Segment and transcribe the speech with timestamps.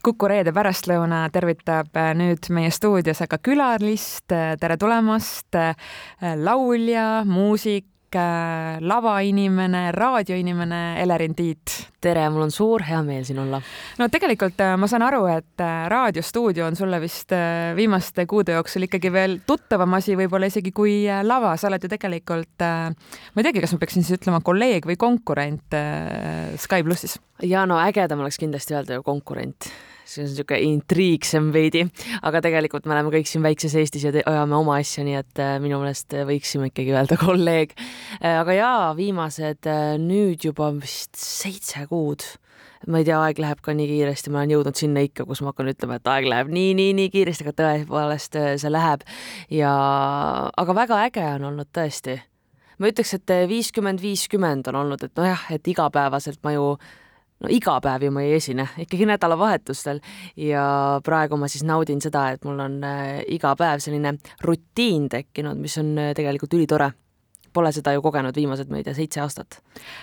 [0.00, 5.58] Kuku reede pärastlõuna tervitab äh, nüüd meie stuudios aga külalist, tere tulemast,
[6.40, 7.84] laulja, muusik,
[8.14, 11.76] lavainimene, raadioinimene Elerin Tiit.
[12.00, 13.60] tere, mul on suur hea meel siin olla.
[13.98, 17.34] no tegelikult ma saan aru, et raadiostuudio on sulle vist
[17.76, 22.56] viimaste kuude jooksul ikkagi veel tuttavam asi võib-olla isegi kui lava, sa oled ju tegelikult,
[22.64, 25.78] ma ei teagi, kas ma peaksin siis ütlema kolleeg või konkurent
[26.58, 27.18] Sky plussis.
[27.42, 29.70] ja no ägedam oleks kindlasti öelda ju konkurent
[30.10, 31.84] see on niisugune intriigsem veidi,
[32.26, 35.56] aga tegelikult me oleme kõik siin väikses Eestis ja ajame oma asja, nii et äh,
[35.62, 37.74] minu meelest võiksime ikkagi öelda kolleeg.
[38.18, 42.26] Äh, aga jaa, viimased äh, nüüd juba vist seitse kuud
[42.88, 45.50] ma ei tea, aeg läheb ka nii kiiresti, ma olen jõudnud sinna ikka, kus ma
[45.52, 49.04] hakkan ütlema, et aeg läheb nii, nii, nii kiiresti, aga tõepoolest see läheb
[49.52, 49.72] ja,
[50.62, 52.16] aga väga äge on olnud tõesti.
[52.80, 56.72] ma ütleks, et viiskümmend, viiskümmend on olnud, et nojah, et igapäevaselt ma ju
[57.40, 60.00] no iga päev ju ma ei esine, ikkagi nädalavahetustel.
[60.36, 60.64] Ja
[61.04, 65.78] praegu ma siis naudin seda, et mul on äh, iga päev selline rutiin tekkinud, mis
[65.80, 66.92] on äh, tegelikult ülitore
[67.52, 69.58] pole seda ju kogenud viimased, ma ei tea, seitse aastat.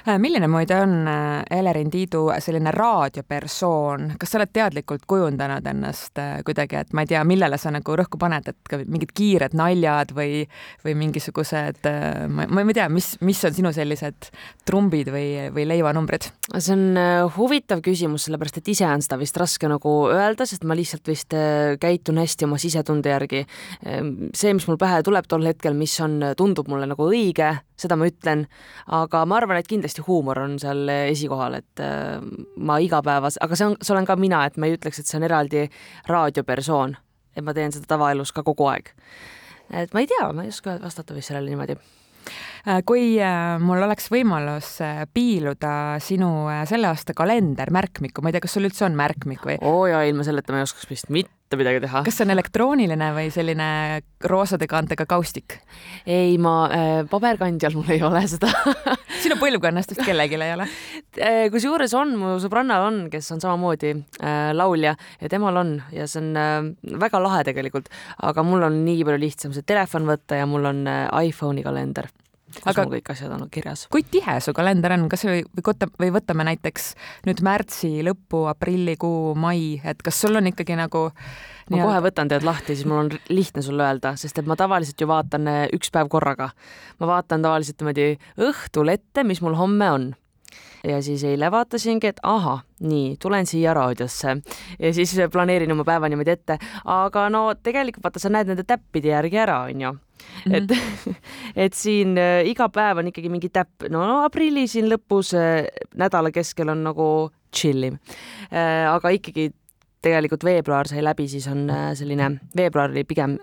[0.08, 6.20] Äh, milline muide on äh, Elerin Tiidu selline raadiopersoon, kas sa oled teadlikult kujundanud ennast
[6.22, 10.14] äh, kuidagi, et ma ei tea, millele sa nagu rõhku paned, et mingid kiired naljad
[10.18, 10.44] või,
[10.86, 11.88] või mingisugused,
[12.32, 14.32] ma, ma ei tea, mis, mis on sinu sellised
[14.68, 16.32] trumbid või, või leivanumbrid?
[16.58, 16.98] see on
[17.36, 21.36] huvitav küsimus, sellepärast et ise on seda vist raske nagu öelda, sest ma lihtsalt vist
[21.82, 23.44] käitun hästi oma sisetunde järgi.
[24.34, 27.96] see, mis mul pähe tuleb tol hetkel, mis on, tundub mulle nagu õige, õige, seda
[27.98, 28.46] ma ütlen,
[28.88, 32.22] aga ma arvan, et kindlasti huumor on seal esikohal, et äh,
[32.58, 35.18] ma igapäevas, aga see on, see olen ka mina, et ma ei ütleks, et see
[35.20, 35.68] on eraldi
[36.10, 36.98] raadiopersoon,
[37.36, 38.92] et ma teen seda tavaelus ka kogu aeg.
[39.70, 41.78] et ma ei tea, ma ei oska vastata vist sellele niimoodi
[42.88, 44.78] kui äh, mul oleks võimalus
[45.14, 46.32] piiluda sinu
[46.70, 49.58] selle aasta kalender märkmikku, ma ei tea, kas sul üldse on märkmik või?
[49.62, 52.02] oo jaa, ilma selleta ma ei oskaks vist mitte midagi teha.
[52.04, 53.68] kas see on elektrooniline või selline
[54.28, 55.60] roosade kaantega kaustik?
[56.06, 58.52] ei, ma äh,, paberkandjal mul ei ole seda
[59.24, 61.48] sinu põlvkonnast vist kellelgi ei ole äh,?
[61.54, 66.24] kusjuures on, mu sõbrannal on, kes on samamoodi äh, laulja ja temal on ja see
[66.24, 66.62] on äh,
[67.06, 67.92] väga lahe tegelikult,
[68.28, 72.12] aga mul on nii palju lihtsam see telefon võtta ja mul on äh, iPhone'i kalender
[72.62, 73.86] kus aga kõik asjad on kirjas.
[73.94, 75.44] kui tihe su kalender on, kas või,
[76.00, 76.90] või võtame näiteks
[77.28, 81.08] nüüd märtsi lõppu, aprillikuu, mai, et kas sul on ikkagi nagu
[81.72, 85.02] ma kohe võtan tead lahti, siis mul on lihtne sulle öelda, sest et ma tavaliselt
[85.02, 86.52] ju vaatan eh, üks päev korraga.
[87.00, 88.16] ma vaatan tavaliselt niimoodi
[88.50, 90.10] õhtul ette, mis mul homme on
[90.88, 94.38] ja siis eile vaatasingi, et ahah, nii, tulen siia raadiosse
[94.80, 99.12] ja siis planeerin oma päeva niimoodi ette, aga no tegelikult vaata, sa näed nende täppide
[99.16, 99.96] järgi ära, onju
[100.46, 100.56] Mm -hmm.
[100.56, 101.16] et,
[101.66, 106.32] et siin äh, iga päev on ikkagi mingi täpp, no, aprilli siin lõpus äh, nädala
[106.32, 108.00] keskel on nagu chill'im
[108.52, 108.88] äh,.
[108.94, 109.52] aga ikkagi
[110.02, 113.38] tegelikult veebruar sai läbi, siis on selline, veebruar oli pigem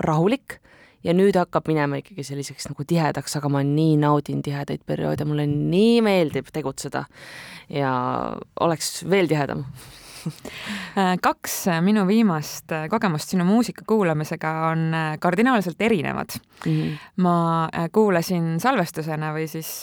[0.00, 0.58] rahulik
[1.04, 5.46] ja nüüd hakkab minema ikkagi selliseks nagu tihedaks, aga ma nii naudin tihedaid perioode, mulle
[5.48, 7.04] nii meeldib tegutseda
[7.72, 7.92] ja
[8.60, 9.64] oleks veel tihedam
[11.26, 11.54] kaks
[11.84, 16.72] minu viimast äh, kogemust sinu muusika kuulamisega on äh, kardinaalselt erinevad mm.
[16.72, 16.98] -hmm.
[17.16, 19.82] ma kuulasin salvestusena või siis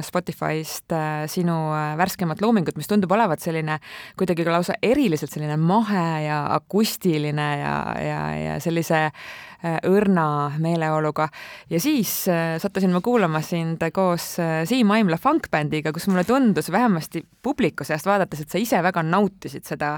[0.00, 0.92] Spotify'st
[1.26, 1.56] sinu
[1.96, 3.78] värskemat loomingut, mis tundub olevat selline
[4.18, 10.26] kuidagi lausa eriliselt selline mahe ja akustiline ja, ja, ja sellise Äh, õrna
[10.60, 11.28] meeleoluga.
[11.70, 16.70] ja siis äh, sattusin ma kuulama sind koos äh, Siim Aimla funkbändiga, kus mulle tundus
[16.72, 19.94] vähemasti publiku seast vaadates, et sa ise väga nautisid seda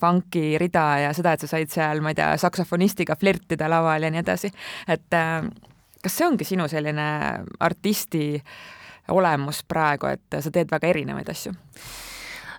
[0.00, 4.10] funki rida ja seda, et sa said seal, ma ei tea, saksofonistiga flirtida laval ja
[4.12, 4.52] nii edasi.
[4.88, 5.18] et
[6.02, 7.08] kas see ongi sinu selline
[7.60, 8.38] artisti
[9.10, 11.54] olemus praegu, et sa teed väga erinevaid asju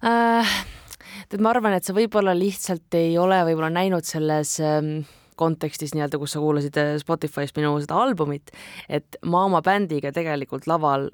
[0.03, 0.53] äh,?
[1.29, 4.81] tead, ma arvan, et sa võib-olla lihtsalt ei ole võib-olla näinud selles äh,
[5.41, 8.53] kontekstis nii-öelda, kus sa kuulasid äh, Spotify'st minu seda albumit,
[8.89, 11.09] et ma oma bändiga tegelikult laval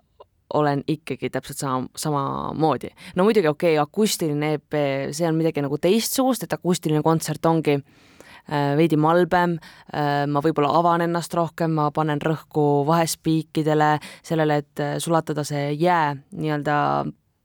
[0.55, 2.93] olen ikkagi täpselt sama, samamoodi.
[3.16, 4.77] no muidugi okei okay,, akustiline EP,
[5.11, 9.57] see on midagi nagu teistsugust, et akustiline kontsert ongi äh, veidi malbem,
[9.91, 16.16] äh, ma võib-olla avan ennast rohkem, ma panen rõhku vahespiikidele, sellele, et sulatada see jää
[16.31, 16.78] nii-öelda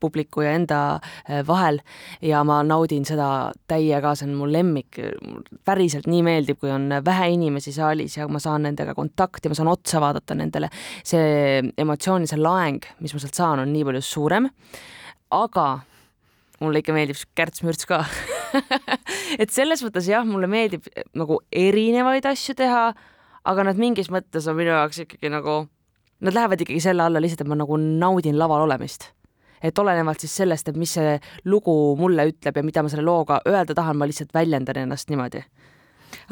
[0.03, 1.79] publiku ja enda äh, vahel.
[2.21, 4.99] Ja ma naudin seda täiega, see on mu lemmik,
[5.65, 9.71] päriselt nii meeldib, kui on vähe inimesi saalis ja ma saan nendega kontakti, ma saan
[9.71, 10.69] otsa vaadata nendele,
[11.07, 14.51] see emotsioon ja see laeng, mis ma sealt saan, on nii palju suurem,
[15.33, 15.67] aga
[16.63, 18.03] mulle ikka meeldib kärts-mürts ka.
[19.41, 22.85] Et selles mõttes jah, mulle meeldib nagu erinevaid asju teha,
[23.49, 25.63] aga nad mingis mõttes on minu jaoks ikkagi nagu,
[26.23, 29.11] nad lähevad ikkagi selle alla lihtsalt, et ma nagu naudin laval olemist
[29.63, 33.41] et olenevalt siis sellest, et mis see lugu mulle ütleb ja mida ma selle looga
[33.47, 35.43] öelda tahan, ma lihtsalt väljendan ennast niimoodi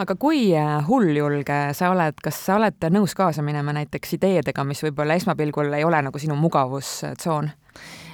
[0.01, 4.83] aga kui äh, hulljulge sa oled, kas sa oled nõus kaasa minema näiteks ideedega, mis
[4.85, 7.49] võib-olla esmapilgul ei ole nagu sinu mugavustsoon?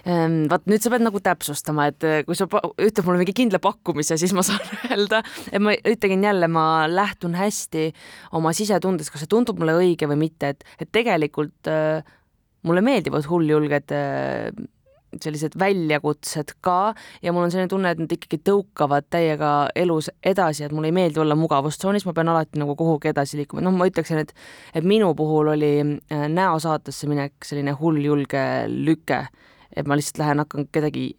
[0.07, 3.59] Ehm, vaat nüüd sa pead nagu täpsustama, et äh, kui sa ütled mulle mingi kindla
[3.63, 7.89] pakkumise, siis ma saan öelda, et ma ütlen jälle, ma lähtun hästi
[8.37, 11.99] oma sisetundest, kas see tundub mulle õige või mitte, et, et tegelikult äh,
[12.67, 14.47] mulle meeldivad hulljulged äh,
[15.23, 16.93] sellised väljakutsed ka
[17.23, 20.97] ja mul on selline tunne, et nad ikkagi tõukavad täiega elus edasi, et mulle ei
[20.97, 24.33] meeldi olla mugavustsoonis, ma pean alati nagu kuhugi edasi liikuma, noh, ma ütleksin, et
[24.77, 29.23] et minu puhul oli äh, näosaatesse minek selline hulljulge lüke,
[29.75, 31.09] et ma lihtsalt lähen, hakkan kedagi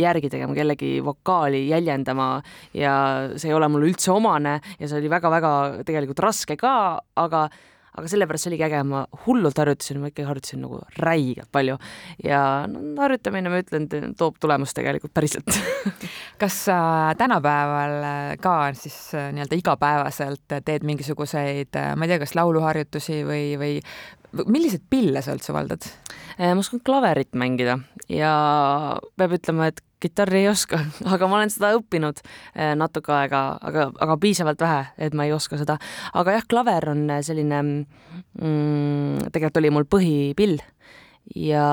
[0.00, 2.28] järgi tegema, kellegi vokaali jäljendama
[2.74, 2.94] ja
[3.36, 5.52] see ei ole mulle üldse omane ja see oli väga-väga
[5.86, 6.74] tegelikult raske ka,
[7.20, 7.46] aga
[7.92, 11.76] aga sellepärast see oligi äge, ma hullult harjutasin, ma ikkagi harjutasin nagu räigelt palju
[12.24, 12.40] ja
[12.70, 15.52] no, harjutamine, ma ütlen, toob tulemust tegelikult päriselt
[16.42, 16.78] kas sa
[17.20, 23.22] tänapäeval äh, ka siis äh, nii-öelda igapäevaselt teed mingisuguseid, äh, ma ei tea, kas lauluharjutusi
[23.28, 23.76] või, või
[24.48, 25.84] milliseid pille sa üldse valdad?
[26.40, 27.76] ma oskan klaverit mängida
[28.08, 28.32] ja
[29.20, 30.80] peab ütlema, et kitarri ei oska,
[31.14, 35.34] aga ma olen seda õppinud eh, natuke aega, aga, aga piisavalt vähe, et ma ei
[35.36, 35.78] oska seda.
[36.18, 40.60] aga jah, klaver on selline mm,, tegelikult oli mul põhipill
[41.38, 41.64] ja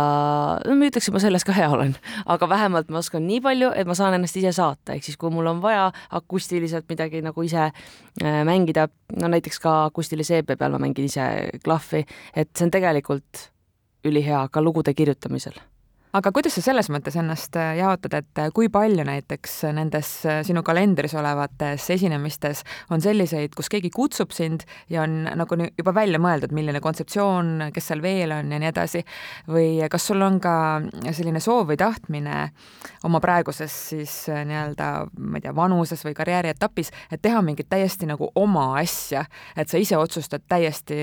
[0.62, 1.96] no ma ütleks, et ma selles ka hea olen,
[2.30, 5.34] aga vähemalt ma oskan nii palju, et ma saan ennast ise saata, ehk siis kui
[5.34, 5.90] mul on vaja
[6.20, 8.88] akustiliselt midagi nagu ise äh, mängida,
[9.20, 11.26] no näiteks ka akustilise EP peal ma mängin ise
[11.66, 12.06] klahvi,
[12.36, 13.50] et see on tegelikult
[14.08, 15.58] ülihea ka lugude kirjutamisel
[16.10, 20.40] aga kuidas sa selles mõttes ennast äh, jaotad, et äh, kui palju näiteks nendes äh,
[20.46, 26.18] sinu kalendris olevates esinemistes on selliseid, kus keegi kutsub sind ja on nagu juba välja
[26.22, 29.04] mõeldud, milline kontseptsioon, kes seal veel on ja nii edasi,
[29.54, 30.56] või kas sul on ka
[31.12, 32.40] selline soov või tahtmine
[33.06, 38.32] oma praeguses siis nii-öelda, ma ei tea, vanuses või karjäärietapis, et teha mingit täiesti nagu
[38.40, 40.98] oma asja, et sa ise otsustad täiesti,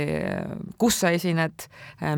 [0.83, 1.69] kus sa esined,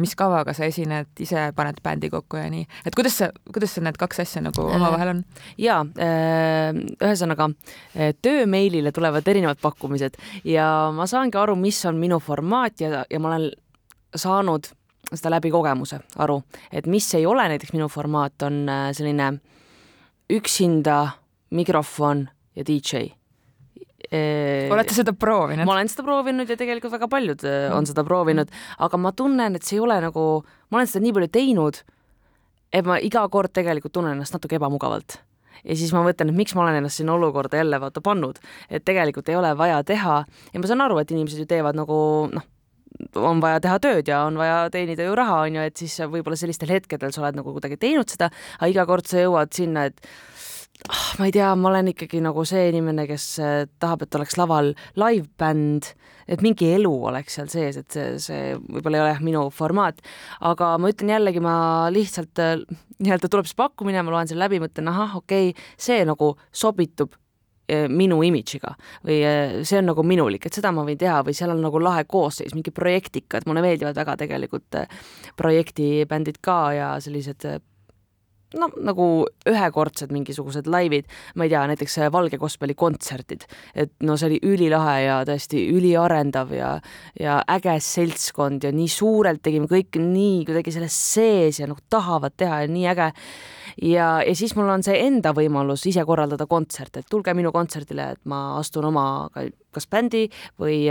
[0.00, 3.84] mis kavaga sa esined, ise paned bändi kokku ja nii et kuidas see, kuidas see
[3.84, 5.22] need kaks asja nagu omavahel on?
[5.60, 12.20] jaa, äh, ühesõnaga äh, töömeilile tulevad erinevad pakkumised ja ma saangi aru, mis on minu
[12.22, 13.50] formaat ja, ja ma olen
[14.16, 14.70] saanud
[15.08, 16.42] seda läbi kogemuse aru,
[16.72, 19.32] et mis ei ole näiteks minu formaat, on äh, selline
[20.32, 21.04] üksinda
[21.56, 22.26] mikrofon
[22.58, 23.08] ja DJ
[24.08, 25.66] olete seda proovinud?
[25.69, 27.42] ma olen seda proovinud ja tegelikult väga paljud
[27.76, 28.52] on seda proovinud,
[28.84, 30.24] aga ma tunnen, et see ei ole nagu,
[30.70, 31.81] ma olen seda nii palju teinud
[32.73, 35.19] et ma iga kord tegelikult tunnen ennast natuke ebamugavalt.
[35.65, 38.38] Ja siis ma mõtlen, et miks ma olen ennast sinna olukorda jälle vaata pannud,
[38.70, 40.20] et tegelikult ei ole vaja teha
[40.53, 41.99] ja ma saan aru, et inimesed ju teevad nagu
[42.31, 42.47] noh,
[43.19, 46.38] on vaja teha tööd ja on vaja teenida ju raha, on ju, et siis võib-olla
[46.38, 50.00] sellistel hetkedel sa oled nagu kuidagi teinud seda, aga iga kord sa jõuad sinna, et
[50.86, 54.38] oh, ma ei tea, ma olen ikkagi nagu see inimene, kes äh, tahab, et oleks
[54.38, 55.92] laval live-bänd,
[56.28, 60.02] et mingi elu oleks seal sees, et see, see võib-olla ei ole jah minu formaat,
[60.48, 61.54] aga ma ütlen jällegi, ma
[61.94, 62.58] lihtsalt äh,
[63.02, 67.16] nii-öelda tuleb see pakkumine, ma loen selle läbi, mõtlen ahah, okei okay,, see nagu sobitub
[67.72, 68.74] äh, minu imidžiga
[69.06, 69.20] või
[69.69, 72.54] see on nagu minulik, et seda ma võin teha või seal on nagu lahe koosseis,
[72.56, 74.84] mingi projektika, et mulle meeldivad väga tegelikult
[75.38, 77.50] projektibändid ka ja sellised
[78.56, 79.06] no nagu
[79.48, 84.96] ühekordsed mingisugused laivid, ma ei tea, näiteks Valge Gospeli kontserdid, et no see oli ülilahe
[85.05, 86.70] ja tõesti üliarendav ja,
[87.20, 92.36] ja äge seltskond ja nii suurelt tegime kõik nii kuidagi selles sees ja noh, tahavad
[92.40, 93.10] teha ja nii äge.
[93.90, 98.12] ja, ja siis mul on see enda võimalus ise korraldada kontserte, et tulge minu kontserdile,
[98.17, 100.26] et ma astun oma kas bändi
[100.60, 100.86] või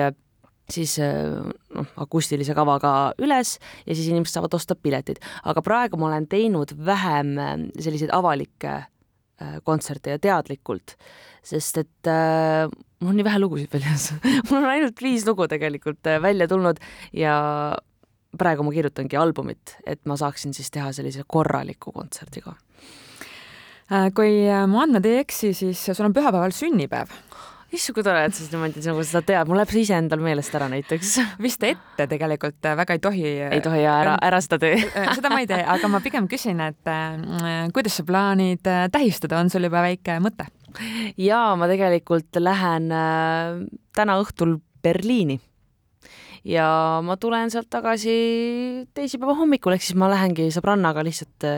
[0.72, 2.92] siis äh, noh, akustilise kavaga
[3.24, 3.56] üles
[3.86, 5.22] ja siis inimesed saavad osta piletid.
[5.48, 10.98] aga praegu ma olen teinud vähem äh, selliseid avalikke äh, kontserte ja teadlikult,
[11.46, 12.68] sest et äh,
[13.00, 14.12] mul on nii vähe lugusid väljas
[14.50, 16.82] mul on ainult viis lugu tegelikult välja tulnud
[17.16, 17.38] ja
[18.38, 22.58] praegu ma kirjutangi albumit, et ma saaksin siis teha sellise korraliku kontserdi ka.
[24.14, 27.16] kui mu andmed ei eksi, siis sul on pühapäeval sünnipäev
[27.74, 30.54] issand, kui tore, et sa niimoodi nagu seda tead, mul läheb see ise endal meelest
[30.56, 31.16] ära näiteks.
[31.44, 33.26] vist ette tegelikult äh, väga ei tohi.
[33.48, 36.30] ei tohi ja ära, ära seda tee äh, seda ma ei tee, aga ma pigem
[36.32, 40.48] küsin, et äh, kuidas sa plaanid tähistada, on sul juba väike mõte?
[41.20, 43.60] ja ma tegelikult lähen äh,
[43.98, 45.40] täna õhtul Berliini
[46.48, 46.68] ja
[47.04, 48.14] ma tulen sealt tagasi
[48.96, 51.50] teisipäeva hommikul, ehk siis ma lähengi sõbrannaga lihtsalt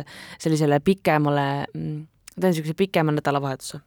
[0.42, 2.02] sellisele pikemale, mm,
[2.34, 3.84] teen niisuguse pikema nädalavahetuse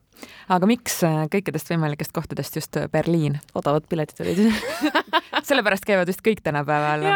[0.52, 1.00] aga miks
[1.33, 3.40] kõikidest võimalikest kohtadest just Berliin?
[3.59, 4.45] odavad piletid olid
[5.49, 7.07] sellepärast käivad vist kõik tänapäeval.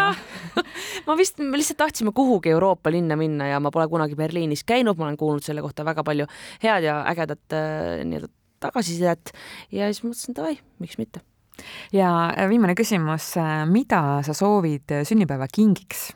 [1.06, 4.98] ma vist, me lihtsalt tahtsime kuhugi Euroopa linna minna ja ma pole kunagi Berliinis käinud,
[4.98, 6.28] ma olen kuulnud selle kohta väga palju
[6.64, 9.32] head ja ägedat äh, nii-öelda tagasisidet
[9.74, 11.22] ja siis mõtlesin, davai, miks mitte.
[11.94, 16.08] ja äh, viimane küsimus, äh, mida sa soovid sünnipäevakingiks?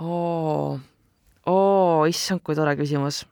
[0.00, 0.78] oo,
[1.54, 3.24] oo, issand, kui tore küsimus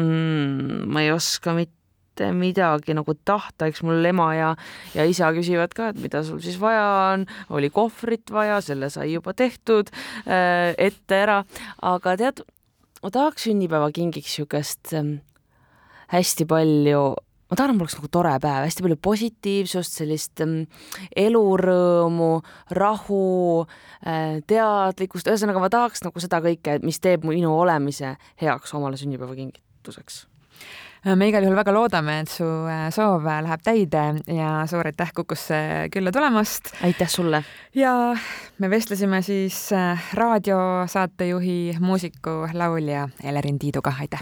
[0.00, 0.88] mm,.
[0.90, 4.50] ma ei oska mitte midagi nagu tahta, eks mul ema ja,
[4.96, 7.24] ja isa küsivad ka, et mida sul siis vaja on,
[7.56, 9.92] oli kohvrit vaja, selle sai juba tehtud
[10.26, 11.40] äh, ette ära,
[11.94, 12.44] aga tead,
[13.00, 15.16] ma tahaks sünnipäevakingiks niisugust äh,
[16.12, 17.04] hästi palju
[17.50, 20.60] ma tahan, mul oleks nagu tore päev, hästi palju positiivsust, sellist ähm,
[21.18, 22.30] elurõõmu,
[22.78, 23.24] rahu
[23.64, 29.00] äh,, teadlikkust, ühesõnaga ma tahaks nagu seda kõike, mis teeb minu olemise heaks omale
[29.80, 30.26] sünnipäevakingituseks
[31.16, 35.88] me igal juhul väga loodame, et su äh, soov läheb täide ja suur aitäh Kukusse
[35.92, 36.74] külla tulemast.
[36.84, 37.42] aitäh sulle.
[37.74, 38.14] ja
[38.58, 44.20] me vestlesime siis äh, raadiosaatejuhi, muusiku, laulja Elerin Tiiduga, aitäh